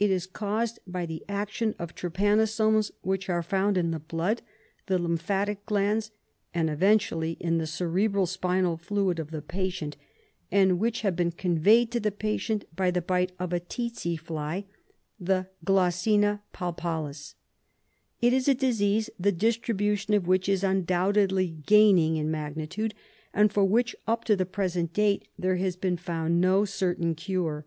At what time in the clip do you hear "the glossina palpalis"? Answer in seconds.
15.20-17.36